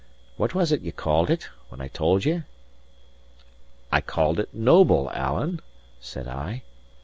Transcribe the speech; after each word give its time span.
What 0.35 0.55
was 0.55 0.71
it 0.71 0.81
ye 0.81 0.91
called 0.91 1.29
it, 1.29 1.43
when 1.69 1.79
I 1.79 1.87
told 1.87 2.25
ye?" 2.25 2.41
"I 3.91 4.01
called 4.01 4.39
it 4.39 4.51
noble, 4.51 5.11
Alan," 5.11 5.61
said 5.99 6.27
I. 6.27 6.63